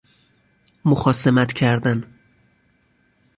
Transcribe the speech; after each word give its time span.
مخاصمت 0.85 1.53
کردن 1.53 2.03